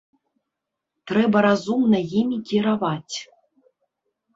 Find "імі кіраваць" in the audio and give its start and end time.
2.23-3.17